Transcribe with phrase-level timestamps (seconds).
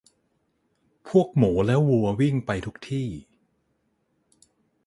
[1.09, 3.07] พวกหมูและวัววิ่งไปทุกที่